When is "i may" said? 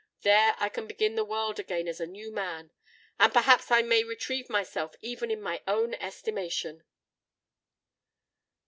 3.69-4.03